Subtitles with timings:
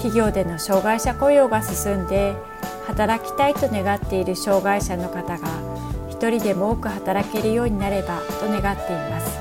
[0.00, 2.34] 企業での障害者雇用が進んで
[2.86, 5.48] 働きたいと願っている障害者の方が
[6.08, 9.38] 一人でも多く働けるようになればと願っています。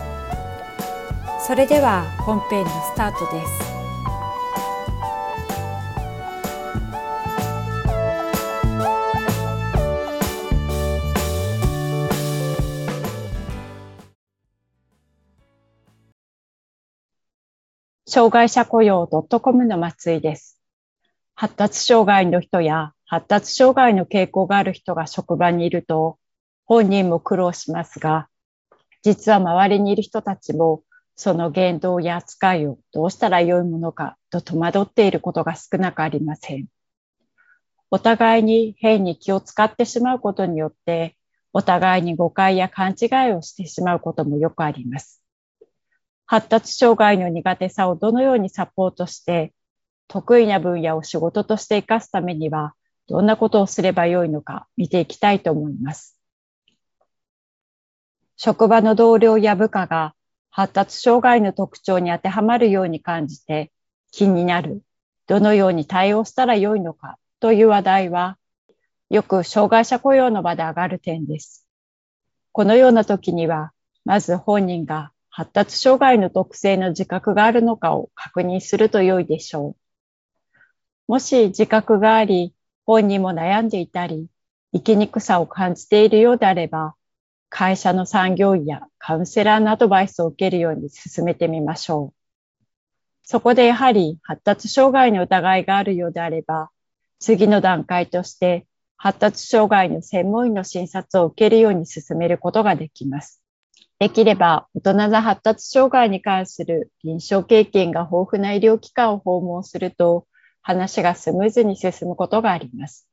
[1.48, 3.69] それでは本編のスタートです。
[18.10, 20.60] 障害者雇用 .com の松井です。
[21.36, 26.18] 発達障害の人や発達障害の傾向がある人が職場にいると、
[26.66, 28.28] 本人も苦労しますが、
[29.04, 30.82] 実は周りにいる人たちも、
[31.16, 36.66] その言動や扱いをどうしたらよいものかと戸惑っていることが少なくありません。
[37.92, 41.16] お互いに変に気を使ってしまうことによって、
[41.54, 45.19] お互いに誤解や勘違いをしてしまうこともよくあります。
[46.32, 49.52] 発達障害の苦手さをどのようにサポートして、
[50.08, 52.76] 得意な分野を仕事として活かすためには、
[53.08, 56.20] どんなことをすればよいのか見ていきたいと思います。
[58.38, 60.14] 職場の同僚や部下が
[60.52, 63.72] 発達障害の特徴に当てはまるように感じて
[64.12, 64.84] 気になる、
[65.26, 68.38] どのように対応したらよいのかという話題は、
[69.10, 71.68] よく障害者雇用の場で上がる点です。
[72.52, 73.72] このような時には、
[74.06, 79.76] まず本人が発達障害の特性の自覚があるのかを確認すると良いでしょう。
[81.08, 82.54] もし自覚があり、
[82.86, 84.28] 本人も悩んでいたり、
[84.74, 86.94] 生きにくさを感じているようであれば、
[87.48, 92.14] 会社の産業医やカウンセラーのアドバイスを受けるように進めてみましょう。
[93.24, 96.70] そこでやはり発達障害の疑いがあるようであれば、
[97.18, 98.68] 次の段階として
[98.98, 103.42] 発達障害の専門医の診察を受けるように進めることができます。
[104.00, 110.26] できれば、大人の発達障害に関する臨床経験が豊富な医療機関を訪問すると、
[110.62, 113.10] 話がスムーズに進むことがあります。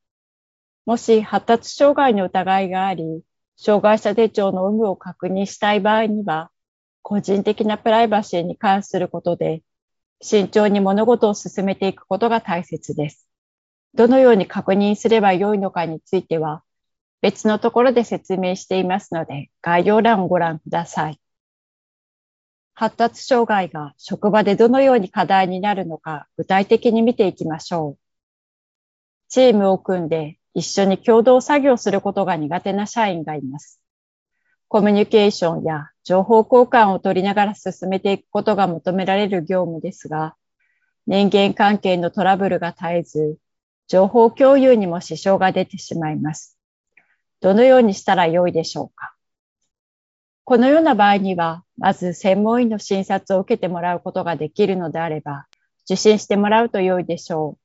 [0.85, 3.21] もし発達障害の疑いがあり、
[3.57, 6.51] 障害者手帳の有無を確認したい場合には、
[7.01, 9.63] 個人的なプライバシーに関することで、
[10.21, 13.27] 慎重に物事を進めていくことが大切です。
[13.93, 16.63] どのように確認すればよいのかについては、
[17.21, 21.19] 別のところで説明していますので、概要欄をご覧ください。
[22.73, 27.99] 発達障害が職場でどのように課題になるのか具体的に見ていきましょう。
[29.29, 33.81] チームを組んで一緒に共同作業することが苦手な社員がいます。
[34.67, 40.35] コミュニケーションや情報交換を取りながら進めていくことが求められる業務ですが、
[41.07, 43.37] 人間関係のトラブルが絶えず、
[43.87, 46.56] 情報共有にも支障が出てしまいます。
[47.39, 49.13] どのようにしたらよいでしょうか？
[50.43, 55.45] このような場合には、まず専門医の診察を受けてもらうことができるのであれば、
[55.85, 57.57] 受診してもらうと良いでしょ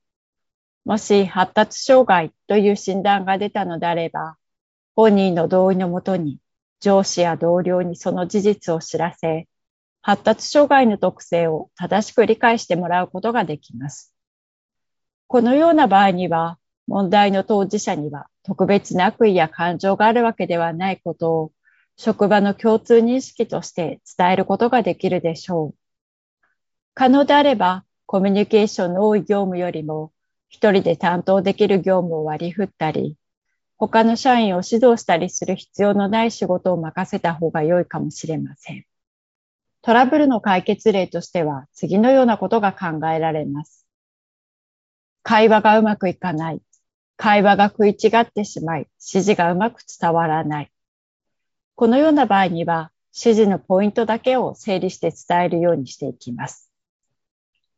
[0.85, 0.89] う。
[0.89, 4.35] もし発達障害という診断が出たのであれば、
[4.95, 6.39] 本人の同意のもとに
[6.81, 9.47] 上司や同僚にその事実を知らせ、
[10.01, 14.13] 発達障害の特性を正しく理解してもらうことができます。
[15.27, 21.51] このような場合には、問題の当事者には特別な悪意や感情があるわけではないことを
[21.95, 25.75] 職場の共通認識として伝えることができるでしょう。
[26.93, 30.11] 可能であればコミュニケーションの多い業務よりも
[30.49, 33.17] 一人で担当できる業務を割り振ったり、
[33.77, 38.85] 他の社員を指導したりする必要のない仕事を任せた方が良いかもしれません。
[39.81, 43.87] トラブルの解決例としては次のようなことが考えられます。
[45.23, 46.61] 会話がうまくいかない。
[47.23, 50.71] 会話が食い違ってしまい、指示がうまく伝わらない。
[51.75, 56.69] このような場合には、指示のポイントだけを整理して伝えるようにしていきます。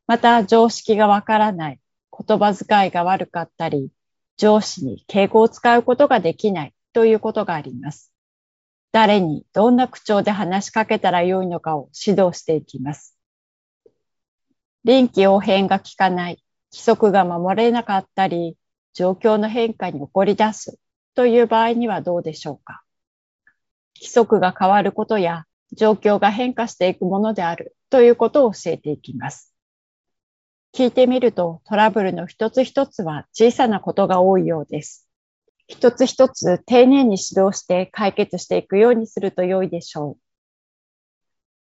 [0.07, 1.79] また、常識がわからない、
[2.27, 3.91] 言葉遣いが悪かったり、
[4.35, 8.11] 上司に敬語を使うことができないということがあります。
[8.91, 13.15] 誰にどんな口調で話しかけたらよいのかを指導していきます。
[14.83, 16.43] 臨機応変が効かない、
[16.73, 18.57] 規則が守れなかったり、
[18.95, 20.79] 状況の変化に起こり出す
[21.15, 22.81] という場合にはどうでしょうか？
[23.95, 25.43] 規則が変わることや
[25.73, 29.53] 状況が変化していくものであるということを教えていきます。
[30.73, 35.07] 聞いてみるとトラブルの一つ一つは小さなことが多いようです。
[35.67, 40.17] 一つ一つ丁寧に指導して解決していくようにすると良いでしょう。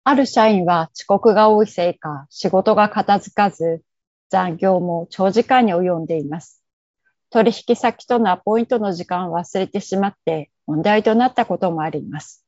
[0.05, 3.82] ある社員は遅刻が多いせいか仕事が片付かず
[4.29, 6.61] 残業も長時間に及んでいます。
[7.32, 12.44] 取引先とのアポイントの時間を忘れてしまって問題となったこともあります。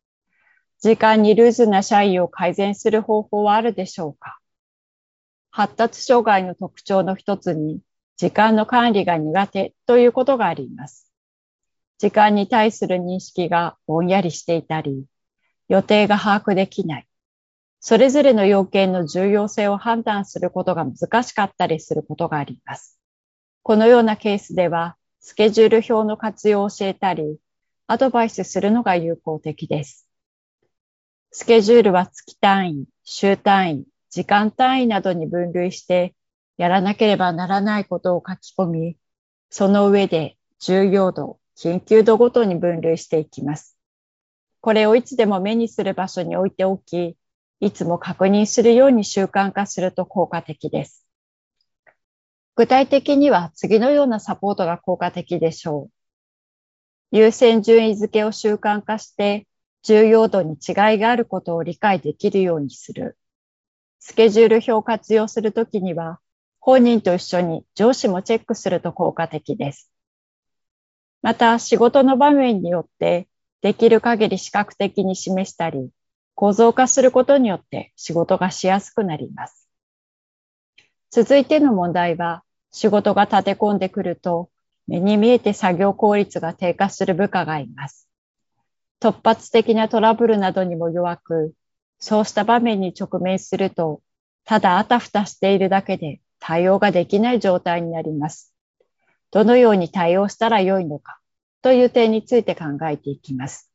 [0.83, 4.39] 時間にルーズな社員を改善する方法はあるでしょうか？
[5.51, 7.81] 発達障害の特徴の一つに
[8.19, 11.11] 時間の管理が苦手ということがあります。
[11.99, 15.07] 時間に対する認識がぼんやりしていたり、
[15.69, 17.07] 予定が把握できない、
[17.81, 22.99] それぞれの要件の重要性を判断することが難しかったりすることがあります。
[23.67, 27.39] このようなケースでは、スケジュール表の活用を教えたり、
[27.87, 30.07] アドバイスするのが有効的です。
[31.31, 36.15] スケジュールは月単位、週単位、時間単位などに分類して、
[36.59, 38.99] やらなければならないことを書き込み、
[39.49, 43.79] その上で重要度、緊急度ごとに分類していきます。
[44.61, 47.17] これをいつでも目にする場所に置いておき、
[47.61, 51.04] いつも確認するように習慣化すると効果的です。
[52.57, 55.89] 具体的には次のようなサポートが効果的でしょ
[57.13, 57.17] う。
[57.17, 59.47] 優先順位付けを習慣化して
[59.83, 63.19] 重要度に違いがあることを理解できるようにする。
[63.99, 66.21] スケジュール表を活用するときには
[66.61, 69.91] 本人と一緒に上司もチェックすると効果的です。
[71.23, 73.29] また仕事の場面によって
[73.63, 75.91] できる限り視覚的に示したり
[76.35, 79.64] 構造化することによって仕事がしやすくなります。
[81.15, 84.51] 続いての問題は、仕事が立て込んでくると、
[84.89, 88.09] 目に見えて作業効率が低下する部下がいます。
[89.01, 91.55] 突発的なトラブルなどにも弱く、
[92.01, 94.03] そうした場面に直面すると、
[94.45, 98.53] ただあたふたしているだけで対応ができない状態になります。
[99.31, 101.21] どのように対応したらよいのか
[101.63, 103.71] という点について考えていきます。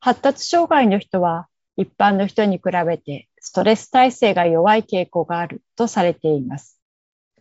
[0.00, 1.46] 発達障害の人は
[1.76, 6.78] 一般の人に比べてストレス耐性が弱い傾向があるとされています。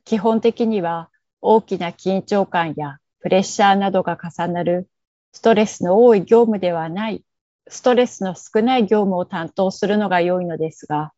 [0.06, 1.10] 基本的には
[1.42, 4.90] 大きな緊張感やプレッシャーなどが重なる
[5.32, 7.24] ストレスの多い業務ではない、
[7.68, 11.14] ストレスの少ない業務を担当するのが良いのですが、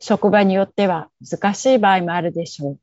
[0.00, 2.80] 職場によっては難しい場合もあるでしょう。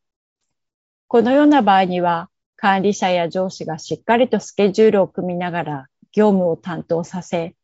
[1.07, 7.55] このような場合には、管理者や上司がしっかりとスケジュールを組みながら業務を担当させ、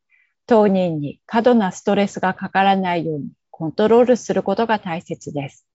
[0.47, 5.65] 当人に過度なストレスがかからないようにコントロールすることが大切です。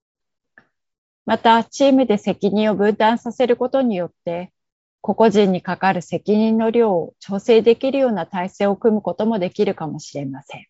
[1.27, 4.53] また、チームで責任を分担させることによって、
[5.01, 10.67] 個々人にかかる責任の量を調整できるような体制を組むこともできるかもしれません。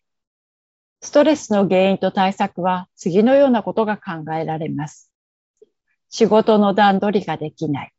[1.01, 5.11] ストレスの原因と対策は次のようなことが考えられます。
[6.09, 7.93] 仕事の段取りができない。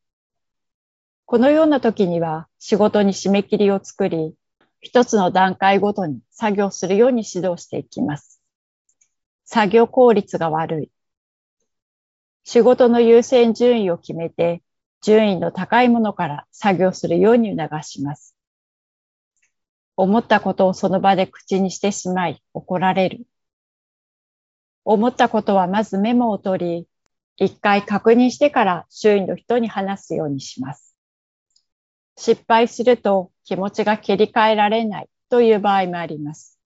[1.26, 4.34] このような時には仕事に締め切りを作り、
[4.82, 8.42] 一つの段階ごとに作業するように指導していきます。
[9.44, 10.90] 作業効率が悪い。
[12.42, 14.60] 仕事の優先順位を決めて、
[15.00, 18.36] 順位の高いものから作業するように促します。
[19.96, 23.26] 思ったことをその場で口にしてしまい怒られる。
[24.84, 26.88] 思ったことはまずメモを取り、
[27.36, 30.81] 一回確認してから周囲の人に話すようにします。
[32.16, 36.58] 失敗すると気持ちが切り替えられないという場合もあります。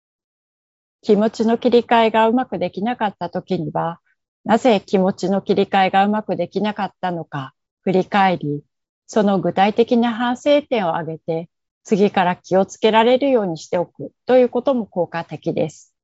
[1.02, 4.00] 気持ちの切り替えがうまくできなかった時には、
[4.44, 8.62] なぜ気持ちの切り替えがうまくできなかったのか振り返り、
[9.06, 11.48] その具体的な反省点を挙げて、
[11.84, 15.94] 次から気をつけられるようにしておくということも効果的です。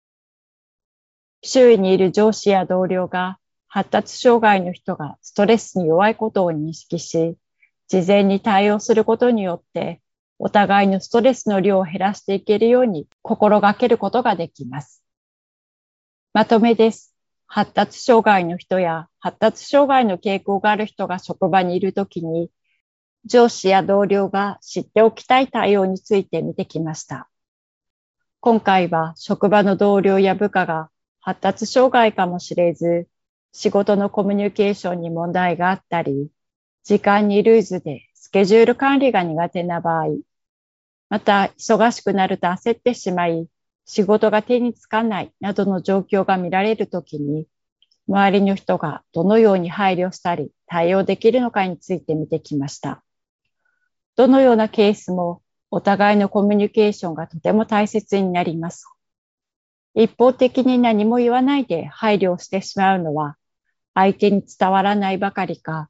[1.42, 7.36] 周囲にいる上司や同僚が発達障害の人がストレスに弱いことを認識し、
[7.88, 10.00] 事前に対応することによって、
[10.38, 15.04] お互いのストレスの量を減らしていけるように心がけることができます。
[16.32, 17.14] まとめです。
[17.46, 22.50] 発達障害の人や発達障害の傾向がある人が職場にいるときに、
[23.24, 27.28] 上司や同僚が知っておきたい対応について見てきました。
[28.40, 33.06] 今回は職場の同僚や部下が発達障害かもしれず、
[33.52, 36.30] 仕事のコミュニケーションに問題があったり、
[36.84, 40.06] 時間にルーズでスケジュール管理が苦手な場合、
[41.08, 43.46] また忙しくなると焦ってしまい、
[43.84, 47.46] 仕事が手につかないなどの状況が見られるときに、
[48.08, 53.04] 周りの人がどのように配慮したり対応できるのかについて見てきました。
[54.16, 58.86] どのようなケースもお互いのコミュニケーションがとても大切になります。
[59.94, 63.36] 一方的に何も言わないで配慮をしてしまうのは
[63.94, 65.88] 相手に伝わらないばかりか、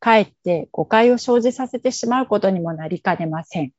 [0.00, 3.72] かえって誤解を生じさせてしまうことにもなりかねません。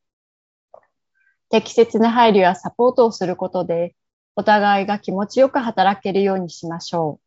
[1.50, 3.96] 適切な配慮やサポートをすることで、
[4.36, 7.20] お互いが気持ちよく働けるようにしましょ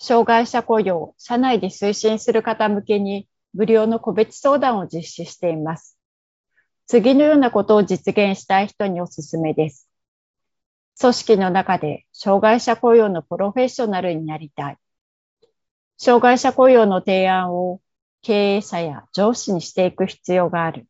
[0.00, 0.04] う。
[0.04, 5.96] 障害者雇用、社内で推進する方向けに無料の個別相談を実施しています。
[6.86, 9.88] 次のようなことを実現したい人におすすめです。
[11.00, 14.76] 組織の中で障害者雇用のプロフェッショナルになりたい。
[16.04, 17.80] 障害者雇用の提案を
[18.22, 20.88] 経営者や上司にしていく必要がある。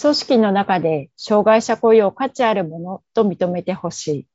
[0.00, 4.28] 組織の中で障害者雇用価値あるものと認めてほしい。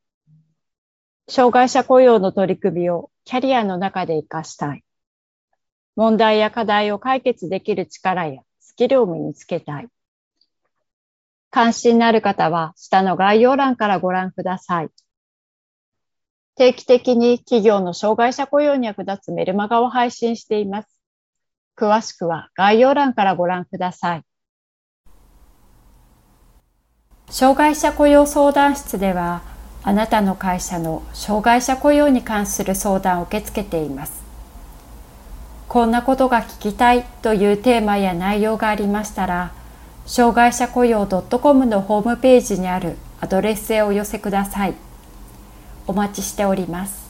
[1.30, 4.84] 障害者雇用の取り組みをキャリアの中で活かしたい。
[5.96, 9.88] 問題や課題を解決できる力やスキルを身につけたい。
[11.52, 14.90] 関心のある方は下の概要欄からご覧ください。
[16.62, 21.02] 定期的に企業の障害者雇用に役立つメルマガを配信しています。
[21.76, 24.22] 詳しくは概要欄からご覧ください。
[27.32, 29.42] 障害者雇用相談室では、
[29.82, 34.22] あなたの会社の障害者雇用に関する相談を受け付けています。
[35.68, 39.52] こんなことが聞きたいというテーマや内容がありましたら、
[40.06, 44.91] 障害者雇用 .com のホームページにあるアドレスへお寄せください。
[45.88, 47.01] お待ちしております。